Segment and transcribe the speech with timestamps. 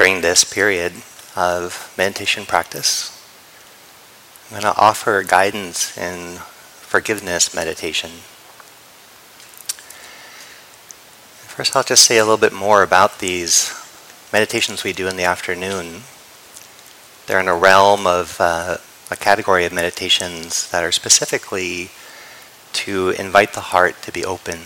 [0.00, 0.94] during this period
[1.36, 3.22] of meditation practice.
[4.46, 6.36] I'm going to offer guidance in
[6.80, 8.08] forgiveness meditation.
[11.52, 13.74] First, I'll just say a little bit more about these
[14.32, 16.04] meditations we do in the afternoon.
[17.26, 18.78] They're in a realm of uh,
[19.10, 21.90] a category of meditations that are specifically
[22.72, 24.60] to invite the heart to be open,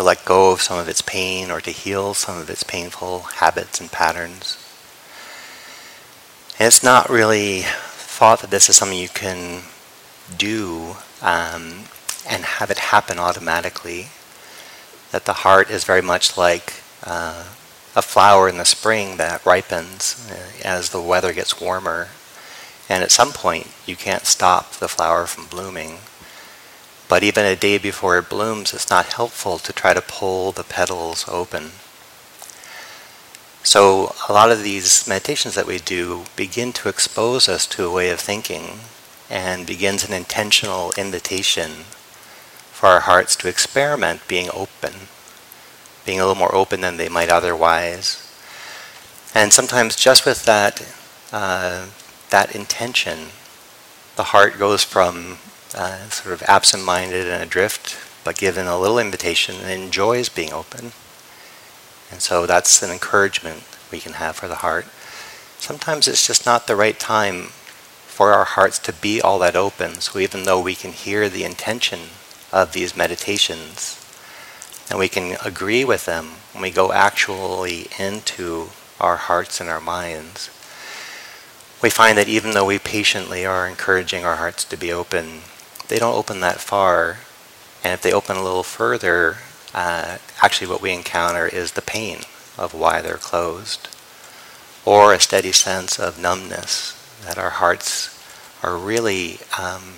[0.00, 3.20] to let go of some of its pain or to heal some of its painful
[3.20, 4.56] habits and patterns.
[6.58, 9.62] And it's not really thought that this is something you can
[10.38, 11.84] do um,
[12.26, 14.08] and have it happen automatically.
[15.12, 16.72] That the heart is very much like
[17.04, 17.44] uh,
[17.94, 22.08] a flower in the spring that ripens uh, as the weather gets warmer.
[22.88, 25.98] And at some point, you can't stop the flower from blooming.
[27.10, 30.62] But even a day before it blooms, it's not helpful to try to pull the
[30.62, 31.72] petals open.
[33.64, 37.92] So, a lot of these meditations that we do begin to expose us to a
[37.92, 38.82] way of thinking
[39.28, 41.84] and begins an intentional invitation
[42.70, 45.08] for our hearts to experiment being open,
[46.06, 48.24] being a little more open than they might otherwise.
[49.34, 50.80] And sometimes, just with that,
[51.32, 51.86] uh,
[52.30, 53.30] that intention,
[54.14, 55.38] the heart goes from
[55.74, 60.92] uh, sort of absent-minded and adrift, but given a little invitation and enjoys being open.
[62.10, 64.86] And so that's an encouragement we can have for the heart.
[65.58, 67.50] Sometimes it's just not the right time
[68.06, 70.00] for our hearts to be all that open.
[70.00, 72.00] So even though we can hear the intention
[72.52, 73.96] of these meditations,
[74.90, 79.80] and we can agree with them when we go actually into our hearts and our
[79.80, 80.50] minds,
[81.82, 85.40] we find that even though we patiently are encouraging our hearts to be open,
[85.90, 87.18] they don't open that far.
[87.82, 89.38] And if they open a little further,
[89.74, 92.20] uh, actually what we encounter is the pain
[92.56, 93.88] of why they're closed,
[94.84, 96.94] or a steady sense of numbness
[97.26, 98.16] that our hearts
[98.62, 99.94] are really um,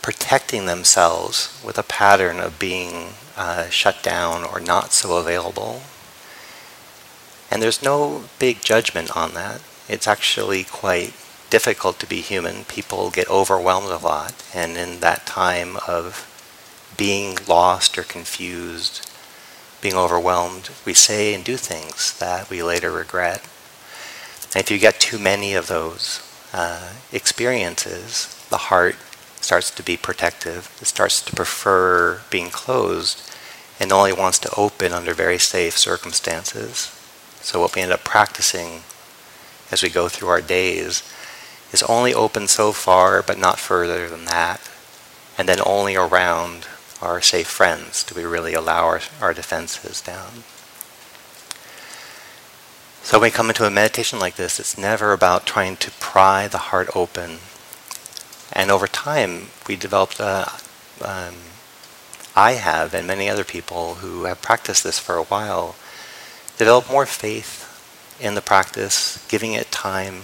[0.00, 5.82] protecting themselves with a pattern of being uh, shut down or not so available.
[7.50, 9.60] And there's no big judgment on that.
[9.88, 11.14] It's actually quite
[11.50, 12.64] difficult to be human.
[12.64, 16.32] People get overwhelmed a lot, and in that time of
[16.96, 19.08] being lost or confused,
[19.80, 23.42] being overwhelmed, we say and do things that we later regret.
[24.54, 26.22] And if you get too many of those
[26.52, 28.96] uh, experiences, the heart
[29.40, 30.76] starts to be protective.
[30.80, 33.30] It starts to prefer being closed
[33.78, 36.92] and only wants to open under very safe circumstances.
[37.40, 38.80] So what we end up practicing
[39.70, 41.02] as we go through our days
[41.72, 44.60] is only open so far, but not further than that,
[45.36, 46.66] and then only around
[47.02, 50.44] our safe friends do we really allow our, our defenses down.
[53.02, 56.48] So when we come into a meditation like this, it's never about trying to pry
[56.48, 57.38] the heart open.
[58.52, 60.50] And over time, we developed a,
[61.04, 61.34] um,
[62.34, 65.76] I have, and many other people who have practiced this for a while,
[66.58, 67.62] developed more faith
[68.20, 70.22] in the practice, giving it time.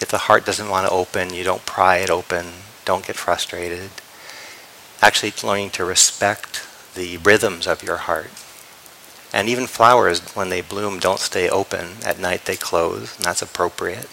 [0.00, 2.46] If the heart doesn't want to open, you don't pry it open.
[2.84, 3.90] Don't get frustrated
[5.04, 8.30] actually learning to respect the rhythms of your heart.
[9.34, 11.96] And even flowers, when they bloom, don't stay open.
[12.06, 14.08] At night they close, and that's appropriate.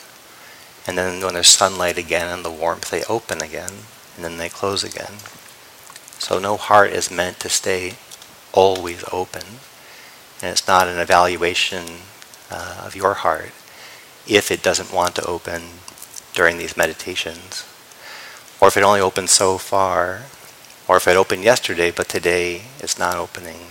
[0.85, 3.71] And then when there's sunlight again and the warmth, they open again,
[4.15, 5.19] and then they close again.
[6.19, 7.93] So no heart is meant to stay
[8.51, 9.43] always open.
[10.41, 11.85] And it's not an evaluation
[12.49, 13.53] uh, of your heart
[14.27, 15.61] if it doesn't want to open
[16.33, 17.65] during these meditations.
[18.59, 20.23] Or if it only opens so far
[20.87, 23.67] or if it opened yesterday but today it's not opening,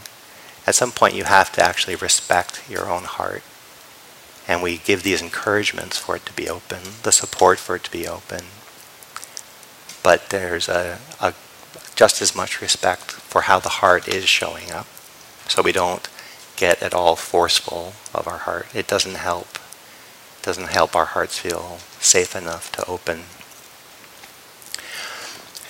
[0.67, 3.43] at some point you have to actually respect your own heart.
[4.49, 7.91] And we give these encouragements for it to be open, the support for it to
[7.91, 8.47] be open.
[10.03, 11.35] But there's a, a
[11.95, 14.87] just as much respect for how the heart is showing up.
[15.47, 16.09] So we don't
[16.57, 18.67] get at all forceful of our heart.
[18.75, 19.60] It doesn't help.
[20.43, 23.25] Doesn't help our hearts feel safe enough to open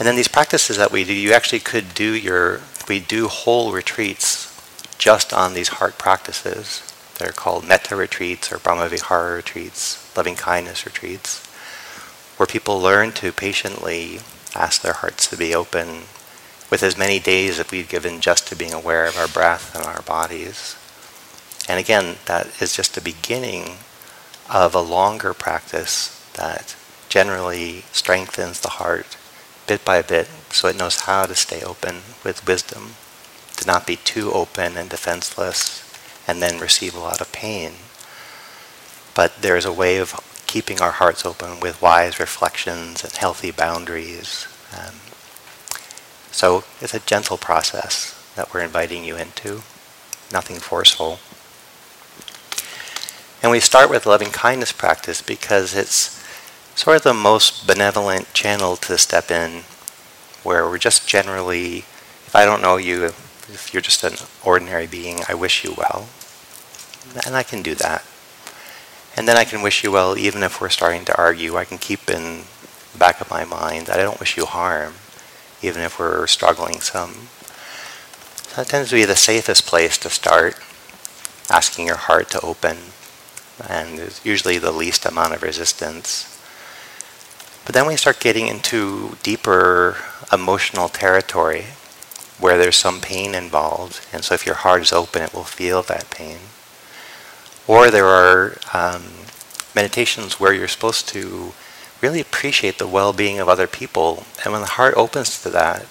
[0.01, 3.71] and then these practices that we do, you actually could do your, we do whole
[3.71, 4.49] retreats
[4.97, 6.83] just on these heart practices.
[7.19, 11.47] They're called metta retreats or brahmavihara retreats, loving kindness retreats,
[12.39, 14.21] where people learn to patiently
[14.55, 16.05] ask their hearts to be open
[16.71, 19.85] with as many days as we've given just to being aware of our breath and
[19.85, 20.77] our bodies.
[21.69, 23.77] And again, that is just the beginning
[24.51, 26.77] of a longer practice that
[27.09, 29.17] generally strengthens the heart
[29.67, 32.95] bit by bit so it knows how to stay open with wisdom,
[33.57, 35.87] to not be too open and defenseless,
[36.27, 37.73] and then receive a lot of pain.
[39.15, 44.49] But there's a way of keeping our hearts open with wise reflections and healthy boundaries.
[44.77, 44.97] Um,
[46.33, 49.63] so it's a gentle process that we're inviting you into,
[50.33, 51.21] nothing forceful.
[53.43, 56.23] And we start with loving kindness practice because it's
[56.75, 59.63] sort of the most benevolent channel to step in
[60.43, 64.15] where we're just generally, if I don't know you, if you're just an
[64.45, 66.09] ordinary being, I wish you well.
[67.25, 68.05] And I can do that.
[69.17, 71.57] And then I can wish you well even if we're starting to argue.
[71.57, 72.43] I can keep in
[72.93, 74.95] the back of my mind that I don't wish you harm,
[75.63, 77.29] even if we're struggling some.
[78.49, 80.57] So that tends to be the safest place to start,
[81.49, 82.77] asking your heart to open
[83.69, 86.39] and there's usually the least amount of resistance.
[87.65, 89.97] But then we start getting into deeper
[90.33, 91.67] emotional territory
[92.39, 95.83] where there's some pain involved, and so if your heart is open, it will feel
[95.83, 96.39] that pain.
[97.67, 99.03] Or there are um,
[99.75, 101.53] meditations where you're supposed to
[102.01, 105.87] really appreciate the well-being of other people, and when the heart opens to that,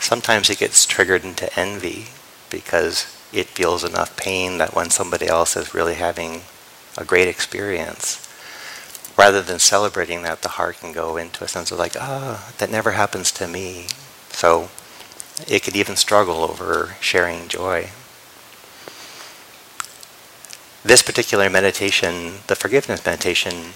[0.00, 2.06] sometimes it gets triggered into envy
[2.50, 6.42] because it feels enough pain that when somebody else is really having
[6.96, 8.20] a great experience.
[9.16, 12.54] Rather than celebrating that, the heart can go into a sense of like, ah, oh,
[12.58, 13.86] that never happens to me.
[14.30, 14.70] So
[15.48, 17.90] it could even struggle over sharing joy.
[20.82, 23.72] This particular meditation, the forgiveness meditation,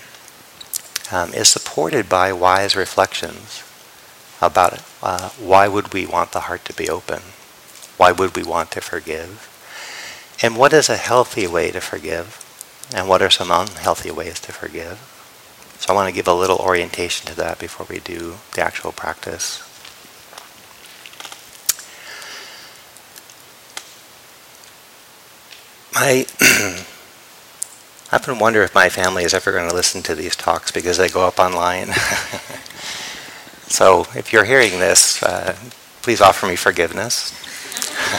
[1.10, 3.62] um, is supported by wise reflections
[4.42, 7.22] about uh, why would we want the heart to be open?
[7.96, 9.48] Why would we want to forgive?
[10.42, 12.44] And what is a healthy way to forgive?
[12.94, 14.98] And what are some unhealthy ways to forgive.
[15.78, 18.92] So I want to give a little orientation to that before we do the actual
[18.92, 19.62] practice.
[25.94, 26.26] I
[28.12, 31.08] often wonder if my family is ever going to listen to these talks because they
[31.08, 31.86] go up online.
[33.66, 35.56] so if you're hearing this, uh,
[36.02, 37.32] please offer me forgiveness.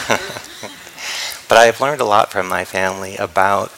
[1.48, 3.72] but I've learned a lot from my family about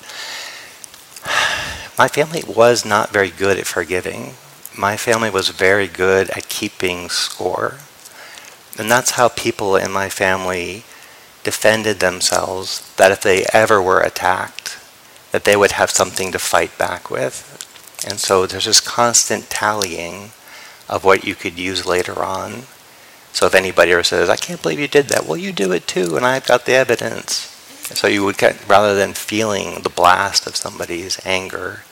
[1.98, 4.34] my family was not very good at forgiving.
[4.78, 7.76] My family was very good at keeping score.
[8.78, 10.84] And that's how people in my family
[11.44, 14.78] defended themselves, that if they ever were attacked,
[15.32, 17.48] that they would have something to fight back with.
[18.08, 20.32] And so there's this constant tallying
[20.90, 22.64] of what you could use later on.
[23.34, 25.88] So if anybody ever says, I can't believe you did that, well, you do it
[25.88, 27.51] too, and I've got the evidence.
[27.98, 31.84] So you would get, rather than feeling the blast of somebody's anger,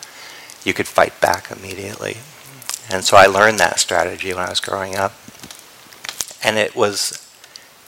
[0.63, 2.17] you could fight back immediately.
[2.89, 5.13] And so I learned that strategy when I was growing up.
[6.43, 7.25] And it was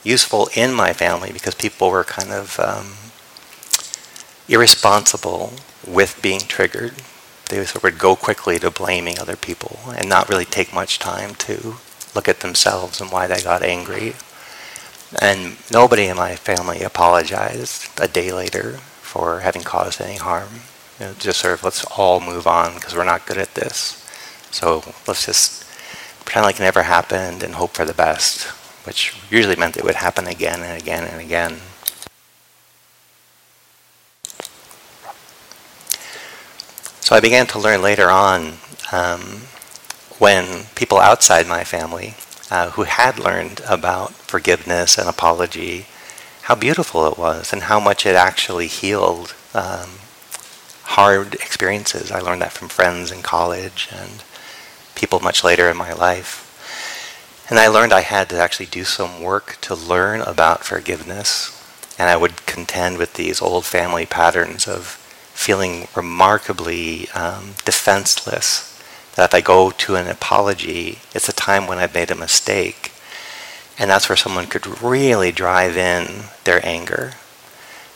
[0.04, 2.94] useful in my family because people were kind of um,
[4.48, 5.54] irresponsible
[5.88, 6.94] with being triggered.
[7.50, 11.00] They sort of would go quickly to blaming other people and not really take much
[11.00, 11.76] time to
[12.14, 14.16] look at themselves and why they got angry.
[15.20, 20.62] And nobody in my family apologized a day later for having caused any harm.
[21.00, 23.98] You know, just sort of let's all move on because we're not good at this.
[24.52, 25.66] So let's just
[26.24, 28.44] pretend like it never happened and hope for the best,
[28.86, 31.60] which usually meant it would happen again and again and again.
[37.02, 38.54] So I began to learn later on
[38.94, 39.42] um,
[40.20, 42.16] when people outside my family
[42.52, 45.88] uh, who had learned about forgiveness and apology,
[46.44, 49.90] how beautiful it was and how much it actually healed um,
[50.84, 52.12] hard experiences.
[52.12, 54.24] I learned that from friends in college and
[54.96, 56.48] people much later in my life.
[57.50, 61.58] And I learned I had to actually do some work to learn about forgiveness.
[61.98, 64.86] And I would contend with these old family patterns of
[65.34, 68.71] feeling remarkably um, defenseless.
[69.22, 72.92] That if I go to an apology, it's a time when I've made a mistake.
[73.78, 77.14] And that's where someone could really drive in their anger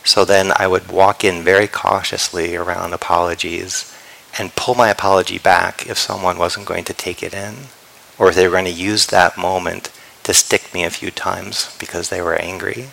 [0.06, 3.92] so then I would walk in very cautiously around apologies
[4.38, 7.56] and pull my apology back if someone wasn't going to take it in,
[8.20, 9.92] or if they were going to use that moment
[10.24, 12.90] to stick me a few times because they were angry.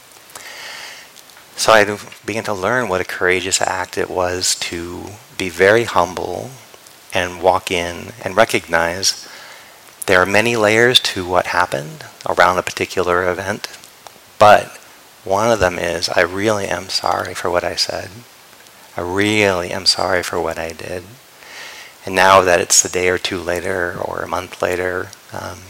[1.54, 5.04] So I began to learn what a courageous act it was to
[5.36, 6.50] be very humble
[7.12, 9.28] and walk in and recognize
[10.06, 13.68] there are many layers to what happened around a particular event,
[14.38, 14.76] but
[15.24, 18.10] one of them is, I really am sorry for what I said.
[18.96, 21.04] I really am sorry for what I did.
[22.04, 25.60] And now that it's a day or two later or a month later, um,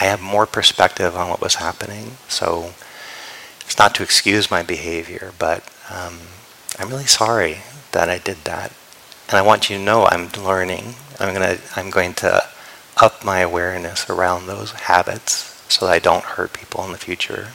[0.00, 2.18] I have more perspective on what was happening.
[2.28, 2.74] So
[3.62, 6.20] it's not to excuse my behavior, but um,
[6.78, 7.58] I'm really sorry
[7.92, 8.72] that I did that.
[9.28, 10.94] And I want you to know I'm learning.
[11.18, 12.44] I'm gonna I'm going to
[12.96, 17.48] up my awareness around those habits so that I don't hurt people in the future.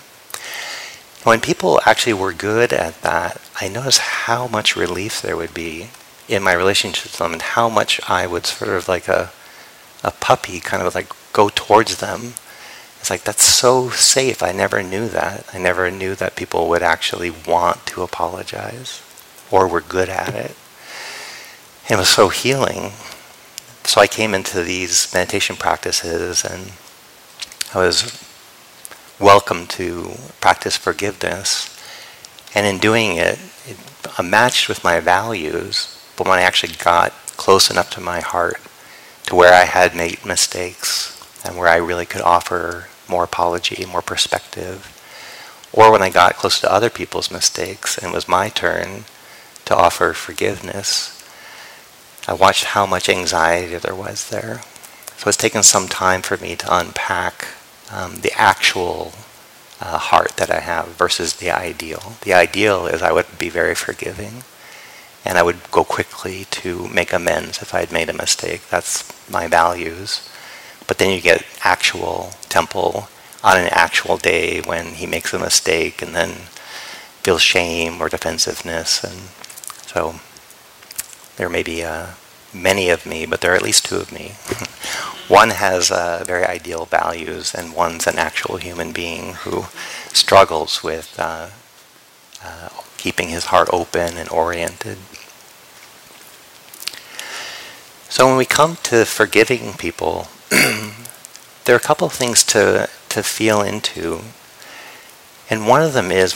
[1.23, 5.89] When people actually were good at that, I noticed how much relief there would be
[6.27, 9.31] in my relationship with them and how much I would sort of like a
[10.03, 12.33] a puppy kind of like go towards them.
[12.99, 14.43] It's like that's so safe.
[14.43, 15.45] I never knew that.
[15.53, 19.01] I never knew that people would actually want to apologize
[19.49, 20.55] or were good at it.
[21.89, 22.91] It was so healing.
[23.83, 26.71] So I came into these meditation practices and
[27.73, 28.23] I was
[29.19, 31.67] welcome to practice forgiveness.
[32.53, 33.77] And in doing it, it
[34.23, 38.61] matched with my values, but when I actually got close enough to my heart
[39.25, 44.01] to where I had made mistakes and where I really could offer more apology, more
[44.01, 44.97] perspective,
[45.73, 49.05] or when I got close to other people's mistakes and it was my turn
[49.65, 51.20] to offer forgiveness,
[52.27, 54.61] I watched how much anxiety there was there.
[55.17, 57.47] So it's taken some time for me to unpack
[57.91, 59.13] um, the actual
[59.79, 62.13] uh, heart that I have versus the ideal.
[62.21, 64.43] The ideal is I would be very forgiving
[65.25, 68.67] and I would go quickly to make amends if I had made a mistake.
[68.69, 70.27] That's my values.
[70.87, 73.07] But then you get actual Tempel
[73.43, 76.29] on an actual day when he makes a mistake and then
[77.23, 79.03] feels shame or defensiveness.
[79.03, 79.29] And
[79.85, 80.15] so
[81.41, 82.05] there may be uh,
[82.53, 84.33] many of me, but there are at least two of me.
[85.27, 89.65] one has uh, very ideal values, and one's an actual human being who
[90.13, 91.49] struggles with uh,
[92.45, 94.99] uh, keeping his heart open and oriented.
[98.07, 103.23] So when we come to forgiving people, there are a couple of things to, to
[103.23, 104.21] feel into.
[105.49, 106.33] And one of them is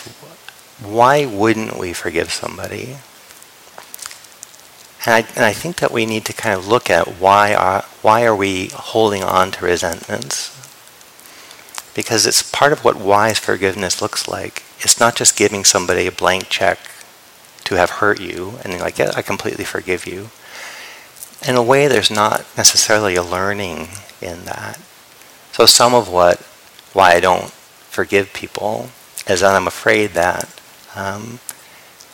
[0.81, 2.95] why wouldn't we forgive somebody?
[5.05, 7.83] And I, and I think that we need to kind of look at why are,
[8.01, 10.51] why are we holding on to resentments?
[11.93, 14.63] Because it's part of what wise forgiveness looks like.
[14.79, 16.79] It's not just giving somebody a blank check
[17.65, 20.29] to have hurt you and like, yeah, I completely forgive you.
[21.47, 23.89] In a way, there's not necessarily a learning
[24.21, 24.79] in that.
[25.51, 26.39] So some of what,
[26.93, 28.89] why I don't forgive people
[29.27, 30.49] is that I'm afraid that
[30.95, 31.39] um,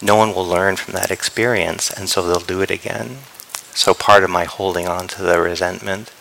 [0.01, 3.17] no one will learn from that experience, and so they'll do it again.
[3.73, 6.11] So part of my holding on to the resentment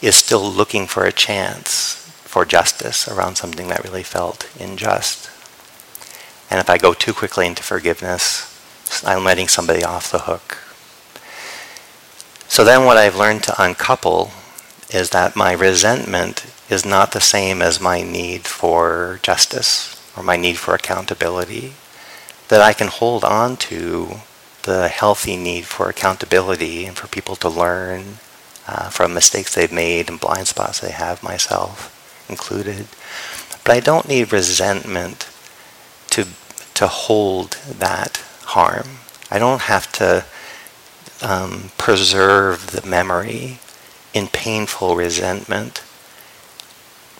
[0.00, 1.94] is still looking for a chance
[2.24, 5.30] for justice around something that really felt unjust.
[6.50, 8.44] And if I go too quickly into forgiveness,
[9.04, 10.58] I'm letting somebody off the hook.
[12.48, 14.30] So then what I've learned to uncouple
[14.90, 20.36] is that my resentment is not the same as my need for justice or my
[20.36, 21.74] need for accountability
[22.48, 24.20] that I can hold on to
[24.62, 28.18] the healthy need for accountability and for people to learn
[28.66, 31.94] uh, from mistakes they've made and blind spots they have, myself
[32.28, 32.86] included.
[33.64, 35.28] But I don't need resentment
[36.10, 36.26] to
[36.74, 38.98] to hold that harm.
[39.30, 40.24] I don't have to
[41.22, 43.58] um, preserve the memory
[44.14, 45.82] in painful resentment.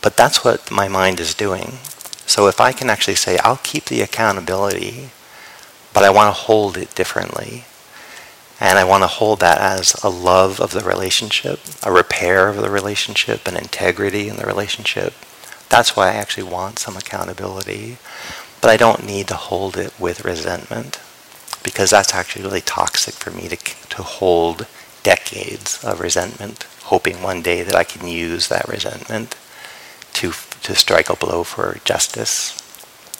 [0.01, 1.79] But that's what my mind is doing.
[2.25, 5.11] So if I can actually say, I'll keep the accountability
[5.99, 7.65] but I want to hold it differently.
[8.61, 12.59] And I want to hold that as a love of the relationship, a repair of
[12.59, 15.13] the relationship, an integrity in the relationship.
[15.69, 17.97] That's why I actually want some accountability.
[18.61, 21.01] But I don't need to hold it with resentment
[21.65, 24.69] because that's actually really toxic for me to, to hold
[25.03, 29.35] decades of resentment, hoping one day that I can use that resentment
[30.13, 30.31] to,
[30.63, 32.55] to strike a blow for justice.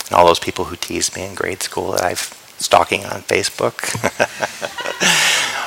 [0.07, 3.81] And all those people who teased me in grade school that I've stalking on Facebook,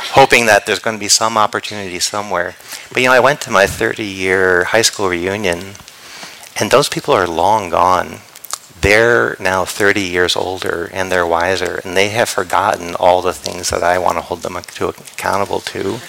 [0.14, 2.56] hoping that there's going to be some opportunity somewhere.
[2.92, 5.76] But you know, I went to my 30 year high school reunion,
[6.60, 8.20] and those people are long gone.
[8.82, 13.70] They're now 30 years older and they're wiser, and they have forgotten all the things
[13.70, 16.00] that I want to hold them to accountable to.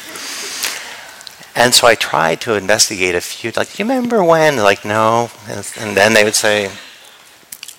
[1.54, 4.56] And so I tried to investigate a few, like, do you remember when?
[4.56, 5.30] Like, no.
[5.46, 6.70] And, and then they would say,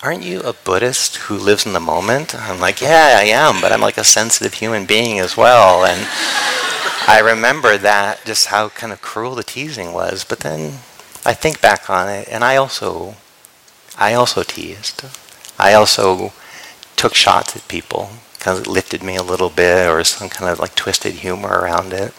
[0.04, 2.34] aren't you a Buddhist who lives in the moment?
[2.34, 5.86] I'm like, yeah, I am, but I'm like a sensitive human being as well.
[5.86, 6.06] And
[7.08, 10.22] I remember that, just how kind of cruel the teasing was.
[10.22, 10.80] But then
[11.24, 13.14] I think back on it, and I also,
[13.96, 15.06] I also teased.
[15.58, 16.34] I also
[16.96, 20.58] took shots at people, kind of lifted me a little bit, or some kind of
[20.58, 22.12] like twisted humor around it.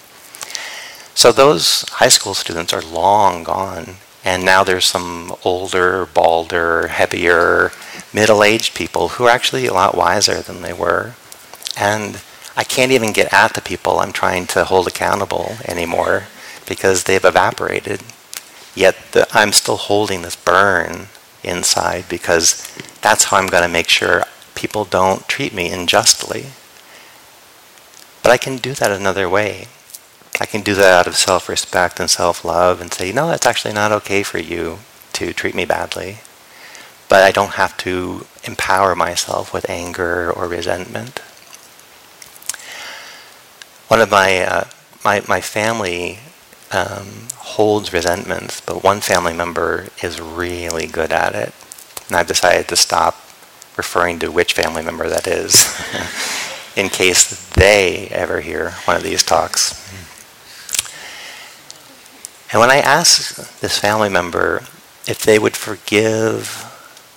[1.14, 7.72] So those high school students are long gone, and now there's some older, balder, heavier,
[8.12, 11.14] middle-aged people who are actually a lot wiser than they were.
[11.78, 12.20] And
[12.58, 16.24] I can't even get at the people I'm trying to hold accountable anymore
[16.68, 18.02] because they've evaporated.
[18.74, 21.08] Yet the, I'm still holding this burn
[21.44, 22.68] inside because
[23.02, 24.24] that's how I'm going to make sure
[24.56, 26.48] people don't treat me unjustly.
[28.24, 29.68] But I can do that another way.
[30.42, 33.92] I can do that out of self-respect and self-love and say, no, it's actually not
[33.92, 34.80] okay for you
[35.14, 36.18] to treat me badly.
[37.08, 41.20] But I don't have to empower myself with anger or resentment.
[43.88, 44.64] One of my, uh,
[45.04, 46.20] my, my family
[46.72, 51.54] um, holds resentments, but one family member is really good at it.
[52.08, 53.16] And I've decided to stop
[53.78, 55.74] referring to which family member that is
[56.76, 59.82] in case they ever hear one of these talks.
[62.56, 64.64] And when I asked this family member
[65.10, 66.64] if they would forgive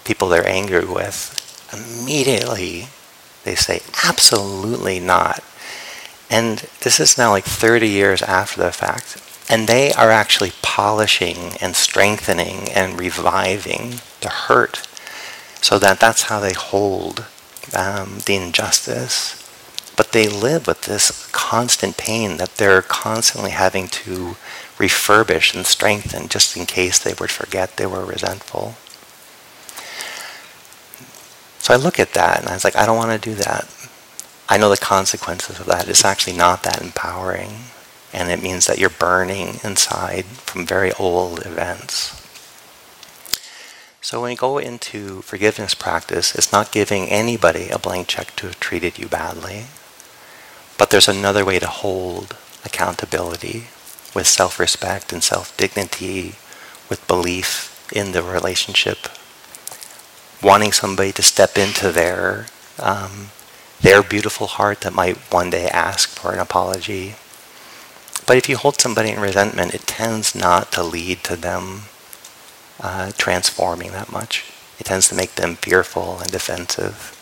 [0.04, 2.88] people they're angry with, immediately
[3.44, 5.44] they say, absolutely not.
[6.28, 9.22] And this is now like 30 years after the fact.
[9.48, 14.88] And they are actually polishing and strengthening and reviving the hurt
[15.62, 17.26] so that that's how they hold
[17.76, 19.36] um, the injustice.
[19.96, 24.36] But they live with this constant pain that they're constantly having to
[24.78, 28.76] refurbish and strengthen just in case they would forget they were resentful.
[31.58, 33.68] So I look at that and I was like, I don't want to do that.
[34.48, 35.88] I know the consequences of that.
[35.88, 37.50] It's actually not that empowering.
[38.12, 42.14] And it means that you're burning inside from very old events.
[44.00, 48.46] So when you go into forgiveness practice, it's not giving anybody a blank check to
[48.46, 49.64] have treated you badly.
[50.78, 53.66] But there's another way to hold accountability
[54.14, 56.34] with self-respect and self-dignity,
[56.88, 59.08] with belief in the relationship,
[60.42, 62.46] wanting somebody to step into their
[62.78, 63.30] um,
[63.80, 67.14] their beautiful heart that might one day ask for an apology.
[68.26, 71.82] But if you hold somebody in resentment, it tends not to lead to them
[72.80, 74.44] uh, transforming that much.
[74.78, 77.14] It tends to make them fearful and defensive.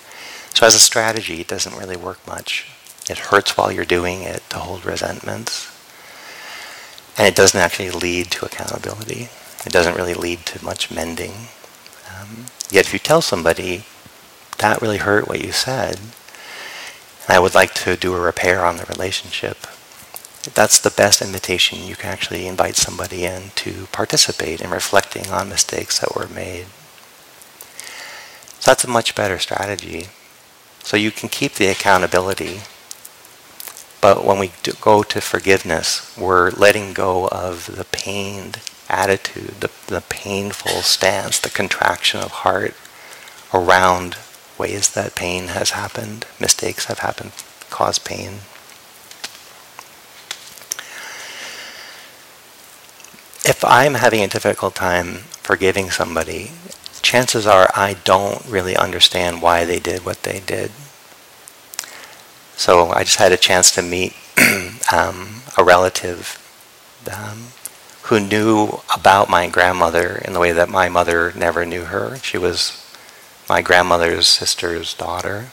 [0.55, 2.67] So as a strategy, it doesn't really work much.
[3.09, 5.71] It hurts while you're doing it to hold resentments.
[7.19, 9.29] And it doesn't actually lead to accountability.
[9.65, 11.33] It doesn't really lead to much mending.
[12.15, 13.85] Um, yet if you tell somebody,
[14.59, 15.99] that really hurt what you said,
[17.27, 19.67] and I would like to do a repair on the relationship,
[20.55, 25.49] that's the best invitation you can actually invite somebody in to participate in reflecting on
[25.49, 26.67] mistakes that were made.
[28.61, 30.07] So that's a much better strategy.
[30.85, 32.61] So you can keep the accountability,
[34.07, 40.01] but when we go to forgiveness, we're letting go of the pained attitude, the, the
[40.03, 42.77] painful stance, the contraction of heart
[43.53, 44.17] around
[44.57, 47.33] ways that pain has happened, mistakes have happened,
[47.69, 48.35] caused pain.
[53.45, 56.53] if I'm having a difficult time forgiving somebody,
[57.03, 60.71] chances are I don't really understand why they did what they did.
[62.57, 64.15] So I just had a chance to meet
[64.93, 66.43] um, a relative
[67.15, 67.49] um,
[68.05, 72.17] who knew about my grandmother in the way that my mother never knew her.
[72.17, 72.83] She was
[73.49, 75.47] my grandmother's sister's daughter.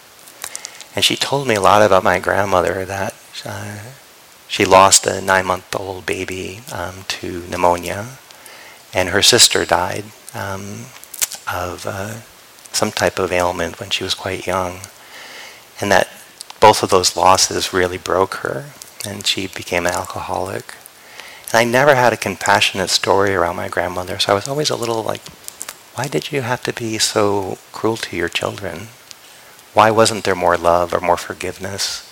[0.95, 3.13] And she told me a lot about my grandmother that
[3.45, 3.79] uh,
[4.47, 8.17] she lost a nine-month-old baby um, to pneumonia,
[8.93, 10.85] and her sister died um,
[11.51, 12.21] of uh,
[12.71, 14.81] some type of ailment when she was quite young,
[15.81, 16.07] and that
[16.63, 18.67] both of those losses really broke her,
[19.05, 20.75] and she became an alcoholic.
[21.47, 24.77] And I never had a compassionate story around my grandmother, so I was always a
[24.77, 25.19] little like,
[25.95, 28.87] why did you have to be so cruel to your children?
[29.73, 32.09] Why wasn't there more love or more forgiveness?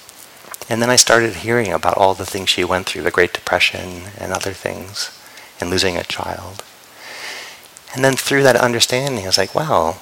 [0.67, 4.11] And then I started hearing about all the things she went through, the Great Depression
[4.17, 5.17] and other things,
[5.61, 6.61] and losing a child.
[7.95, 9.95] And then through that understanding, I was like, wow,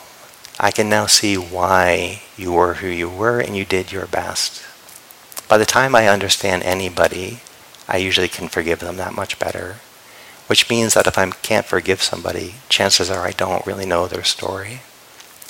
[0.61, 4.61] I can now see why you were who you were and you did your best.
[5.47, 7.39] By the time I understand anybody,
[7.87, 9.77] I usually can forgive them that much better.
[10.47, 14.25] Which means that if I can't forgive somebody, chances are I don't really know their
[14.25, 14.81] story.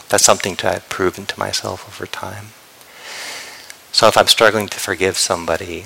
[0.09, 2.47] That's something to have proven to myself over time.
[3.91, 5.85] So if I'm struggling to forgive somebody,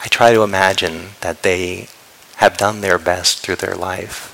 [0.00, 1.88] I try to imagine that they
[2.36, 4.30] have done their best through their life,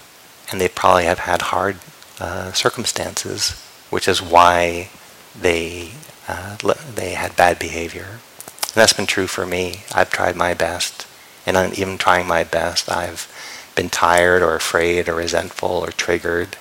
[0.50, 1.78] and they probably have had hard
[2.20, 3.52] uh, circumstances,
[3.90, 4.90] which is why
[5.38, 5.90] they
[6.28, 6.56] uh,
[6.94, 8.06] they had bad behavior.
[8.60, 9.82] And that's been true for me.
[9.92, 11.06] I've tried my best,
[11.46, 13.26] and even trying my best, I've
[13.74, 16.56] been tired or afraid or resentful or triggered,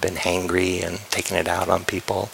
[0.00, 2.30] been hangry and taking it out on people.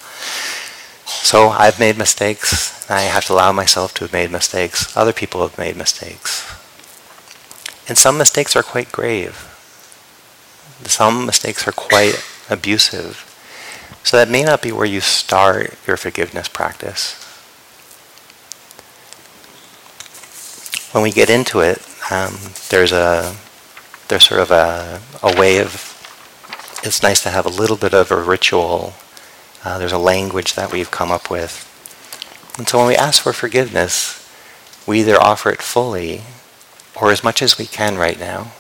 [1.07, 2.91] So I've made mistakes.
[2.91, 4.97] I have to allow myself to have made mistakes.
[4.97, 6.45] Other people have made mistakes.
[7.89, 9.53] And some mistakes are quite grave.
[10.85, 13.33] Some mistakes are quite abusive.
[14.03, 17.23] So that may not be where you start your forgiveness practice.
[20.93, 22.37] When we get into it, um,
[22.71, 23.37] there's a
[24.09, 25.93] there's sort of a, a way of
[26.85, 28.95] it's nice to have a little bit of a ritual.
[29.65, 31.65] Uh, there's a language that we've come up with.
[32.57, 34.23] And so when we ask for forgiveness,
[34.87, 36.23] we either offer it fully
[36.95, 38.53] or as much as we can right now.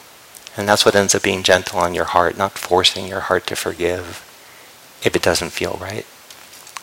[0.56, 3.56] And that's what ends up being gentle on your heart, not forcing your heart to
[3.56, 4.22] forgive
[5.04, 6.06] if it doesn't feel right.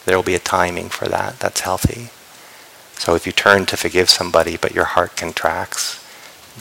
[0.06, 1.40] There will be a timing for that.
[1.40, 2.10] That's healthy.
[3.00, 6.04] So if you turn to forgive somebody but your heart contracts,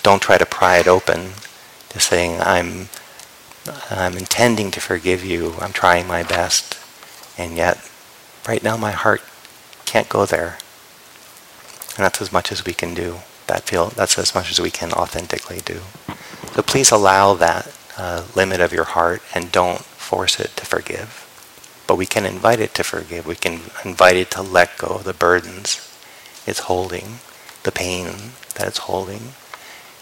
[0.03, 1.33] don't try to pry it open
[1.91, 2.89] to saying, I'm,
[3.91, 6.79] I'm intending to forgive you, I'm trying my best,
[7.37, 7.89] and yet
[8.49, 9.23] right now my heart
[9.85, 10.59] can't go there.
[11.97, 13.19] And that's as much as we can do.
[13.49, 15.83] That feel, that's as much as we can authentically do.
[16.55, 21.29] So please allow that uh, limit of your heart and don't force it to forgive.
[21.87, 23.27] But we can invite it to forgive.
[23.27, 25.89] We can invite it to let go of the burdens
[26.47, 27.19] it's holding,
[27.63, 29.35] the pain that it's holding,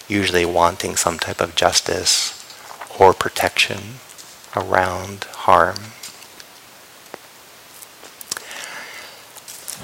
[0.08, 2.36] usually wanting some type of justice
[2.98, 4.00] or protection
[4.56, 5.76] around harm.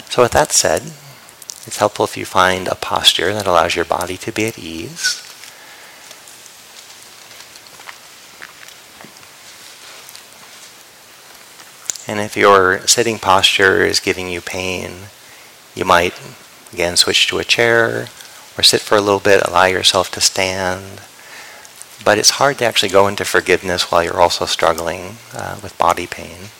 [0.09, 0.83] So with that said,
[1.67, 5.26] it's helpful if you find a posture that allows your body to be at ease.
[12.09, 14.93] And if your sitting posture is giving you pain,
[15.75, 16.15] you might
[16.73, 18.09] again switch to a chair
[18.57, 21.01] or sit for a little bit, allow yourself to stand.
[22.05, 26.07] But it's hard to actually go into forgiveness while you're also struggling uh, with body
[26.07, 26.51] pain.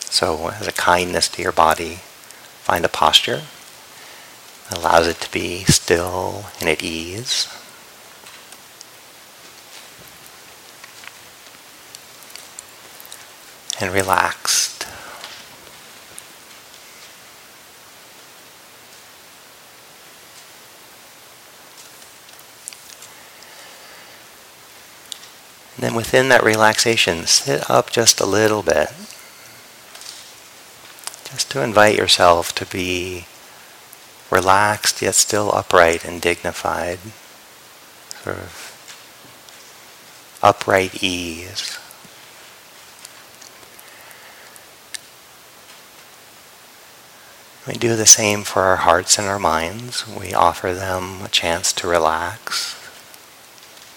[0.00, 1.98] So, as a kindness to your body,
[2.62, 3.42] find a posture
[4.70, 7.48] that allows it to be still and at ease.
[13.78, 14.65] And relaxed.
[25.76, 28.88] And then within that relaxation, sit up just a little bit.
[31.24, 33.26] Just to invite yourself to be
[34.30, 36.98] relaxed yet still upright and dignified.
[38.22, 38.72] Sort of
[40.42, 41.78] upright ease.
[47.66, 50.06] We do the same for our hearts and our minds.
[50.08, 52.75] We offer them a chance to relax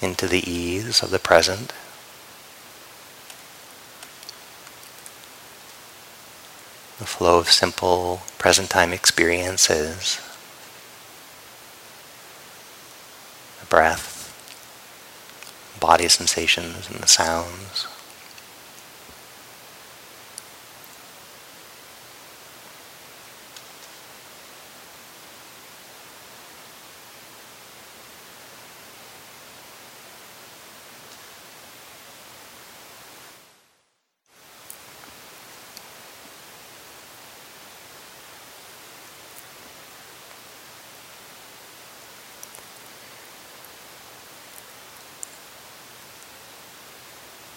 [0.02, 1.74] into the ease of the present.
[7.00, 10.20] The flow of simple present time experiences.
[13.60, 14.16] The breath,
[15.80, 17.88] body sensations, and the sounds.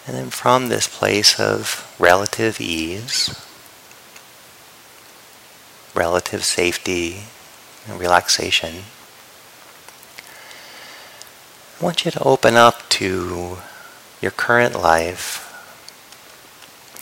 [0.04, 3.30] And then from this place of relative ease,
[5.94, 7.20] relative safety,
[7.86, 8.82] and relaxation,
[11.78, 13.58] I want you to open up to
[14.20, 15.48] your current life.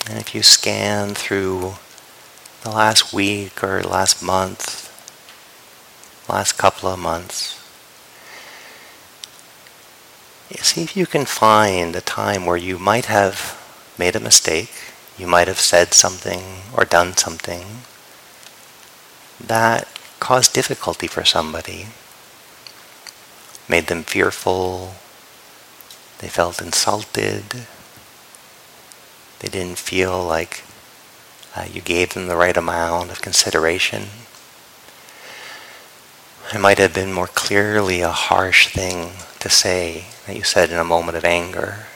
[0.06, 1.76] And if you scan through
[2.62, 4.92] the last week or last month,
[6.28, 7.59] last couple of months,
[10.58, 13.56] see if you can find a time where you might have
[13.98, 14.72] made a mistake,
[15.16, 16.42] you might have said something
[16.76, 17.82] or done something
[19.38, 19.86] that
[20.18, 21.86] caused difficulty for somebody,
[23.68, 24.94] made them fearful,
[26.18, 27.66] they felt insulted,
[29.38, 30.64] they didn't feel like
[31.56, 34.08] uh, you gave them the right amount of consideration.
[36.52, 40.76] It might have been more clearly a harsh thing to say that you said in
[40.76, 41.86] a moment of anger.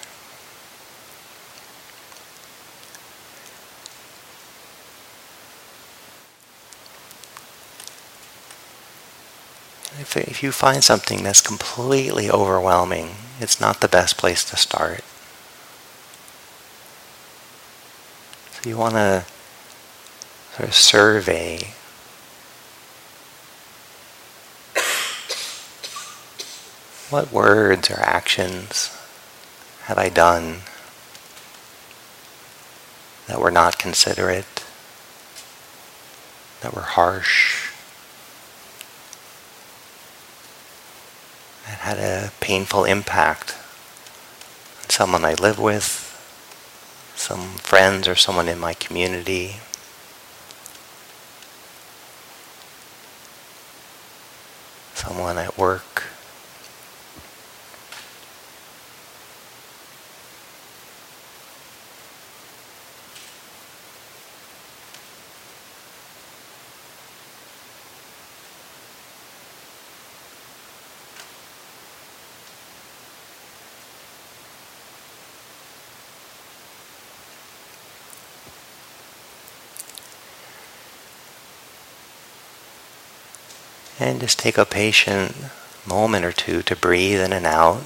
[10.00, 15.02] If, if you find something that's completely overwhelming, it's not the best place to start.
[18.52, 19.24] So you want to
[20.56, 21.74] sort of survey
[27.10, 28.90] what words or actions
[29.82, 30.60] have I done
[33.26, 34.64] that were not considerate,
[36.60, 37.70] that were harsh,
[41.66, 43.54] that had a painful impact
[44.82, 46.10] on someone I live with,
[47.14, 49.56] some friends or someone in my community.
[54.94, 56.04] someone at work.
[84.00, 85.36] And just take a patient
[85.86, 87.82] moment or two to breathe in and out,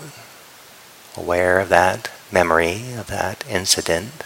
[1.17, 4.23] aware of that memory, of that incident.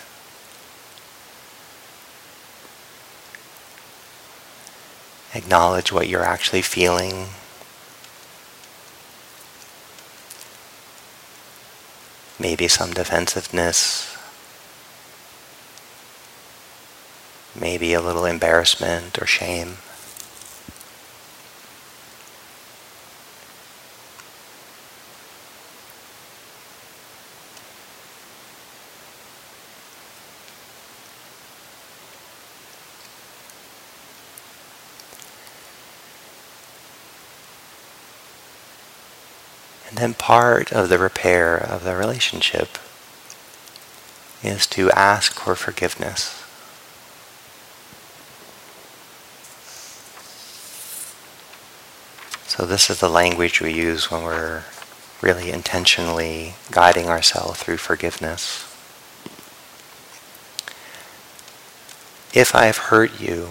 [5.34, 7.28] Acknowledge what you're actually feeling.
[12.38, 14.14] Maybe some defensiveness.
[17.58, 19.78] Maybe a little embarrassment or shame.
[40.02, 42.76] And part of the repair of the relationship
[44.42, 46.42] is to ask for forgiveness.
[52.48, 54.64] So this is the language we use when we're
[55.20, 58.64] really intentionally guiding ourselves through forgiveness.
[62.34, 63.50] If I've hurt you,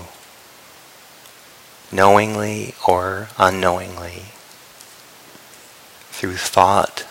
[1.93, 4.23] knowingly or unknowingly,
[6.21, 7.07] through thought,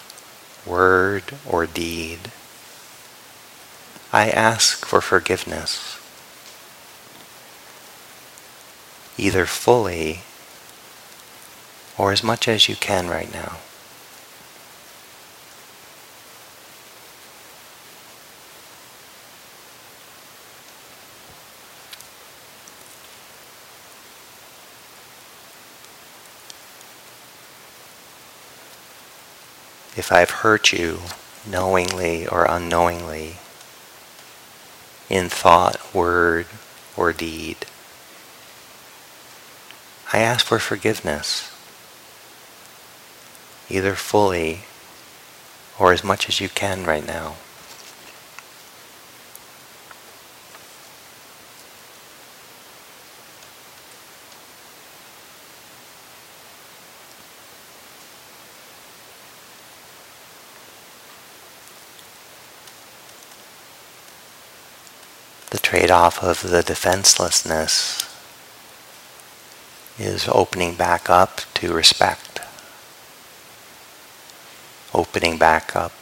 [0.64, 2.30] word, or deed,
[4.12, 5.98] I ask for forgiveness,
[9.18, 10.20] either fully
[11.98, 13.56] or as much as you can right now.
[29.96, 31.00] If I've hurt you
[31.48, 33.36] knowingly or unknowingly
[35.08, 36.46] in thought, word,
[36.96, 37.56] or deed.
[40.12, 41.50] I ask for forgiveness,
[43.68, 44.60] either fully
[45.78, 47.36] or as much as you can right now.
[65.70, 68.04] The trade-off of the defenselessness
[70.00, 72.40] is opening back up to respect,
[74.92, 75.92] opening back up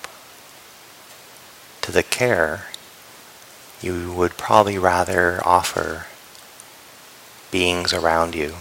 [1.83, 2.63] to the care
[3.83, 6.07] you would probably rather offer
[7.51, 8.55] beings around you.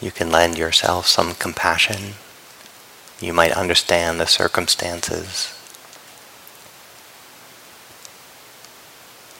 [0.00, 2.14] You can lend yourself some compassion.
[3.18, 5.58] You might understand the circumstances.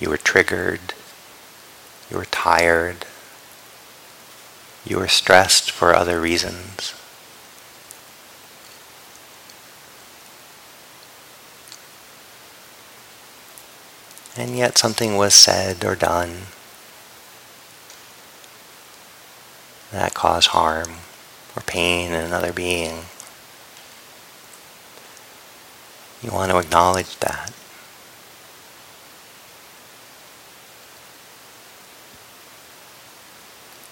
[0.00, 0.94] You were triggered.
[2.10, 3.04] You were tired.
[4.86, 6.94] You were stressed for other reasons.
[14.38, 16.46] And yet something was said or done
[19.96, 20.96] that cause harm
[21.56, 23.04] or pain in another being.
[26.22, 27.52] You want to acknowledge that.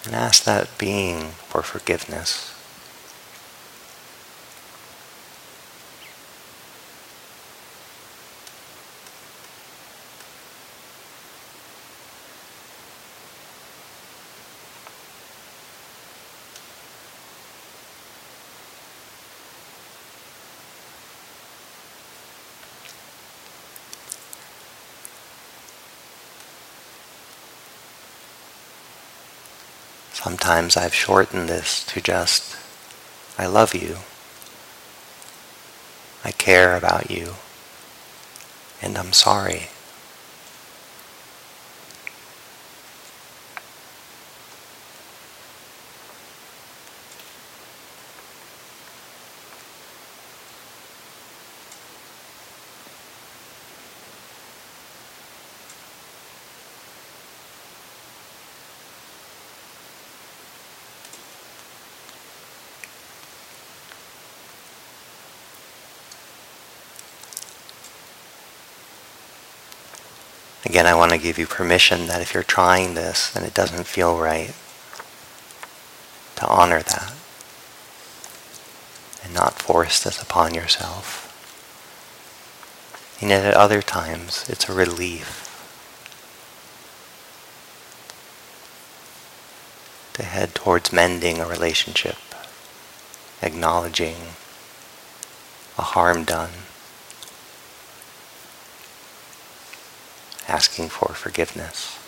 [0.05, 2.54] And ask that being for forgiveness.
[30.77, 32.57] I've shortened this to just,
[33.39, 33.97] I love you.
[36.25, 37.35] I care about you.
[38.81, 39.69] And I'm sorry.
[70.75, 73.87] Again, I want to give you permission that if you're trying this and it doesn't
[73.87, 74.53] feel right,
[76.35, 77.15] to honor that
[79.23, 81.31] and not force this upon yourself.
[83.21, 85.47] And yet at other times, it's a relief
[90.15, 92.17] to head towards mending a relationship,
[93.41, 94.17] acknowledging
[95.79, 96.64] a harm done.
[100.55, 102.04] Asking for forgiveness.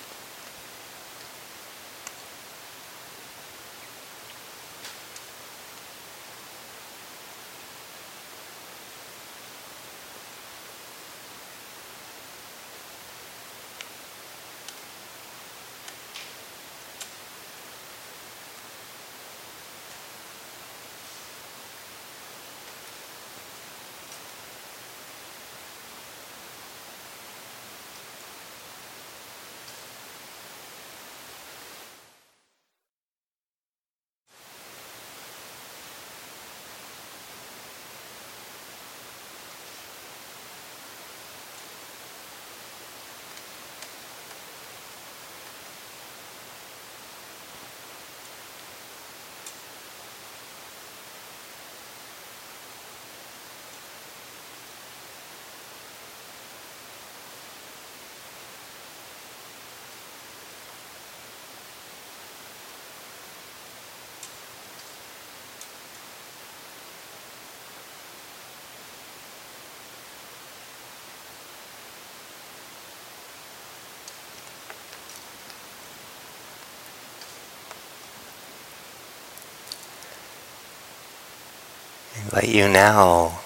[82.36, 83.40] Invite you now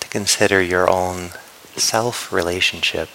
[0.00, 1.30] to consider your own
[1.76, 3.08] self relationship.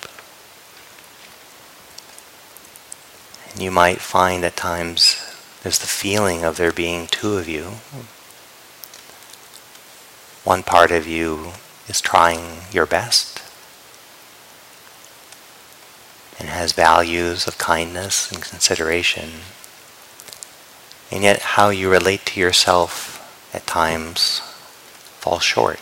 [3.51, 7.63] And you might find at times there's the feeling of there being two of you.
[10.45, 11.51] One part of you
[11.89, 13.41] is trying your best
[16.39, 19.31] and has values of kindness and consideration.
[21.11, 23.17] And yet, how you relate to yourself
[23.53, 24.41] at times
[25.21, 25.79] fall short.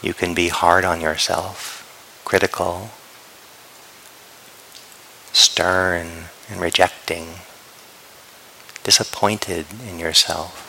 [0.00, 2.90] You can be hard on yourself, critical,
[5.32, 7.40] stern and rejecting,
[8.84, 10.68] disappointed in yourself.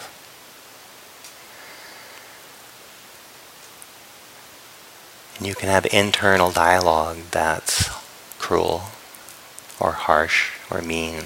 [5.37, 7.89] And you can have internal dialogue that's
[8.39, 8.85] cruel
[9.79, 11.25] or harsh or mean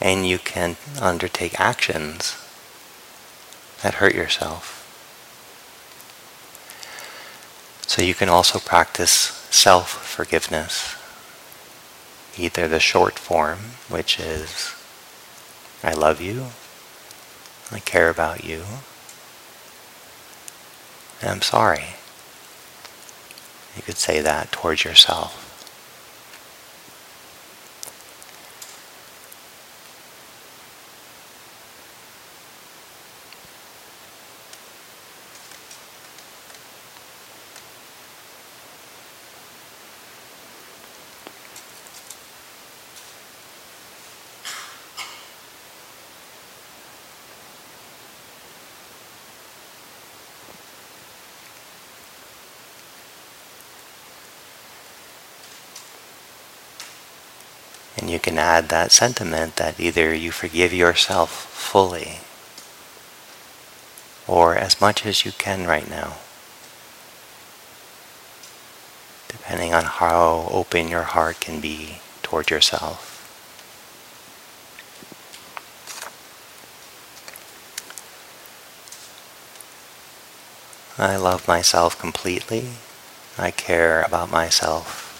[0.00, 2.43] and you can undertake actions
[3.84, 4.80] that hurt yourself.
[7.86, 9.10] So you can also practice
[9.50, 10.96] self-forgiveness,
[12.38, 13.58] either the short form,
[13.90, 14.74] which is,
[15.82, 16.46] I love you,
[17.70, 18.64] I care about you,
[21.20, 21.96] and I'm sorry.
[23.76, 25.42] You could say that towards yourself.
[57.96, 58.10] And
[58.64, 62.20] add that sentiment that either you forgive yourself fully
[64.26, 66.14] or as much as you can right now,
[69.28, 73.10] depending on how open your heart can be toward yourself.
[80.96, 82.70] I love myself completely.
[83.36, 85.10] I care about myself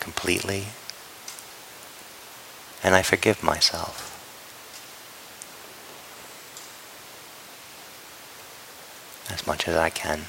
[0.00, 0.64] completely.
[2.84, 4.12] And I forgive myself.
[9.32, 10.26] As much as I can.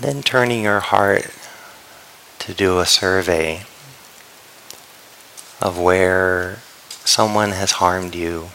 [0.00, 1.30] Then turning your heart
[2.38, 3.64] to do a survey
[5.60, 6.60] of where
[7.04, 8.48] someone has harmed you.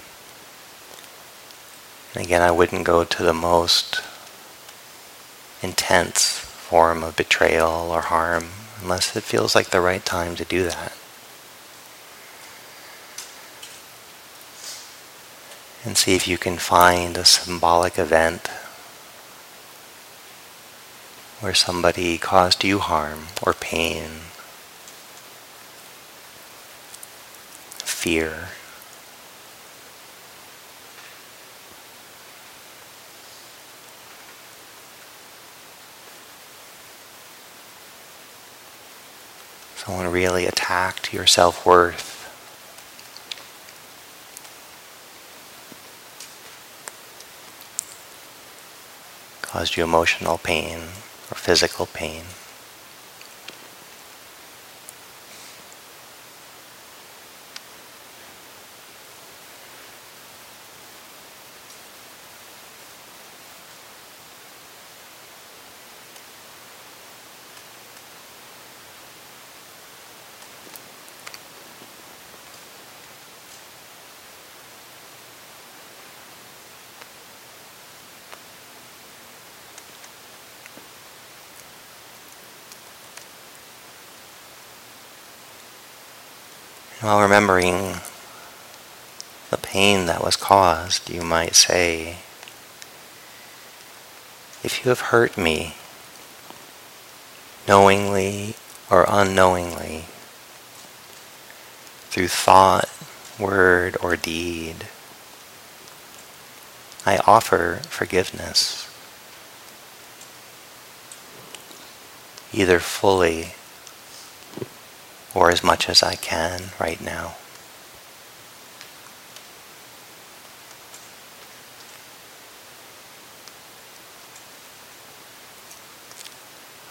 [2.16, 4.02] And again, I wouldn't go to the most
[5.62, 8.48] intense form of betrayal or harm
[8.82, 10.94] unless it feels like the right time to do that.
[15.86, 18.50] And see if you can find a symbolic event
[21.42, 24.10] where somebody caused you harm or pain,
[27.84, 28.50] fear.
[39.76, 42.14] Someone really attacked your self worth.
[49.42, 50.80] Caused you emotional pain
[51.32, 52.24] or physical pain.
[87.06, 87.98] While remembering
[89.52, 92.18] the pain that was caused, you might say,
[94.64, 95.76] if you have hurt me,
[97.68, 98.56] knowingly
[98.90, 100.06] or unknowingly,
[102.10, 102.90] through thought,
[103.38, 104.88] word, or deed,
[107.06, 108.90] I offer forgiveness,
[112.52, 113.54] either fully
[115.36, 117.36] or as much as I can right now.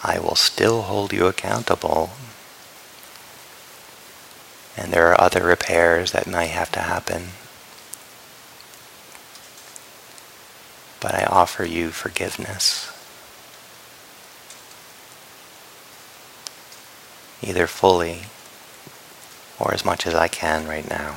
[0.06, 2.10] I will still hold you accountable.
[4.76, 7.28] And there are other repairs that might have to happen.
[11.00, 12.90] But I offer you forgiveness.
[17.42, 18.24] Either fully
[19.58, 21.16] or as much as I can right now.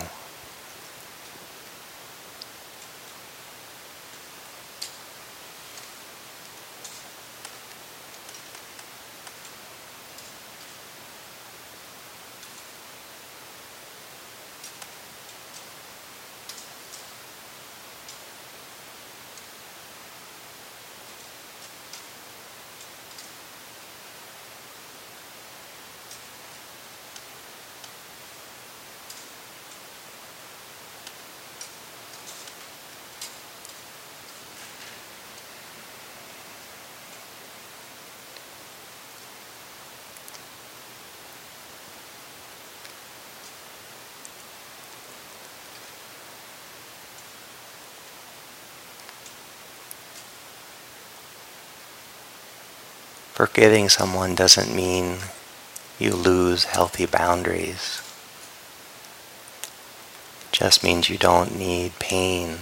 [53.38, 55.20] Forgiving someone doesn't mean
[56.00, 58.02] you lose healthy boundaries.
[60.42, 62.58] It Just means you don't need pain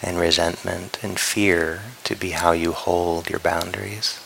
[0.00, 4.20] and resentment and fear to be how you hold your boundaries.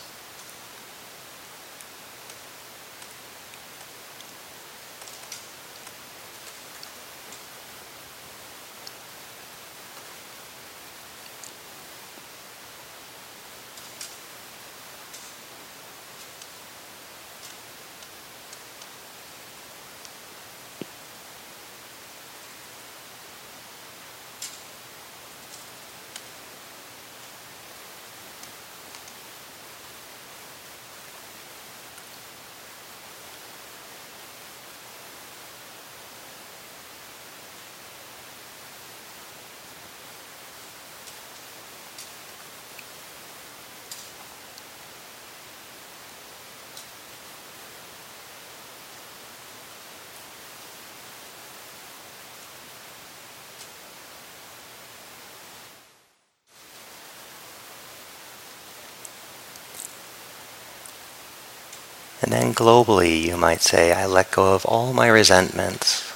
[62.27, 66.11] And then globally, you might say, I let go of all my resentments,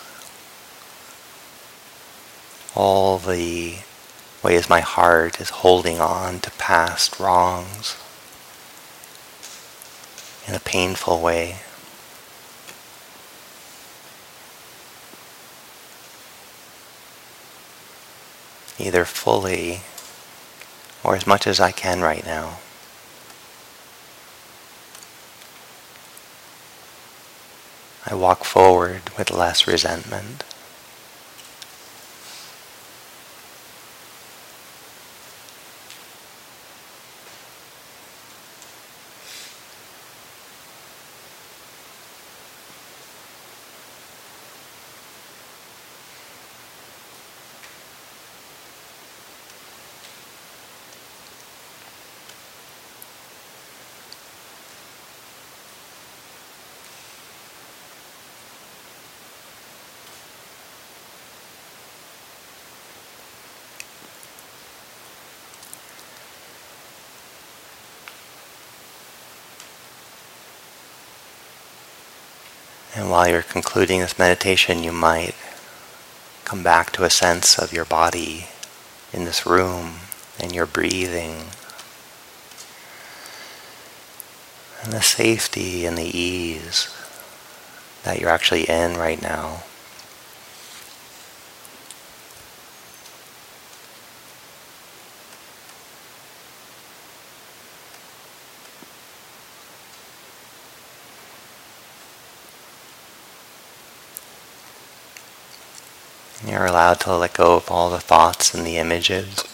[2.75, 3.77] all the
[4.43, 7.95] ways my heart is holding on to past wrongs
[10.45, 11.59] in a painful way.
[18.77, 19.79] Either fully
[21.05, 22.57] or as much as I can right now.
[28.05, 30.50] I walk forward with less resentment.
[73.01, 75.33] And while you're concluding this meditation, you might
[76.45, 78.45] come back to a sense of your body
[79.11, 80.01] in this room
[80.39, 81.47] and your breathing
[84.83, 86.95] and the safety and the ease
[88.03, 89.63] that you're actually in right now.
[106.51, 109.45] You're allowed to let go of all the thoughts and the images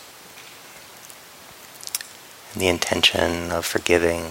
[2.51, 4.23] and the intention of forgiving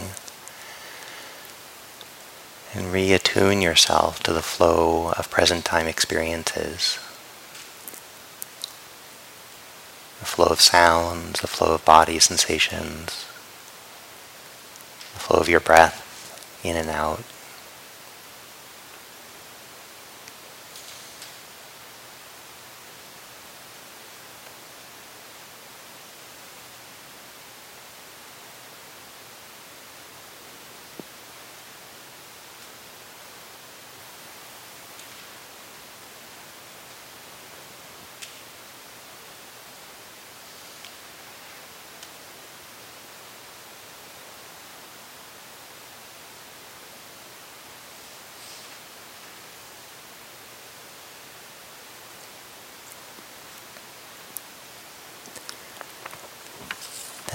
[2.75, 6.99] and reattune yourself to the flow of present time experiences.
[10.19, 13.27] The flow of sounds, the flow of body sensations,
[15.15, 17.23] the flow of your breath in and out.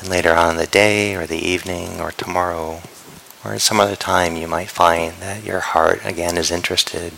[0.02, 2.82] And later on in the day or the evening or tomorrow
[3.45, 7.14] or at some other time you might find that your heart again is interested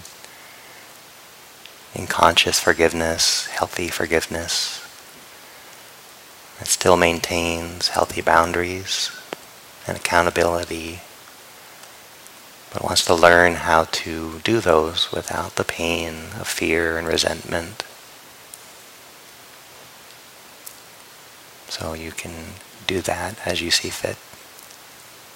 [1.96, 4.82] in conscious forgiveness, healthy forgiveness.
[6.60, 9.12] It still maintains healthy boundaries
[9.88, 11.00] and accountability,
[12.74, 17.86] but wants to learn how to do those without the pain of fear and resentment.
[21.74, 22.54] So you can
[22.86, 24.18] do that as you see fit,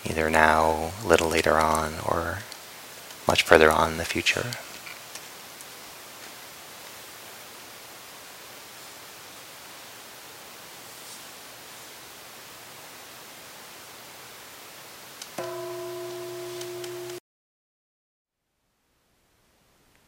[0.08, 2.44] either now, a little later on, or
[3.28, 4.52] much further on in the future.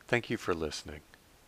[0.07, 0.99] Thank you for listening.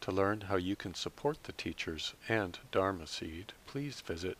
[0.02, 4.40] To learn how you can support the teachers and Dharma Seed, please visit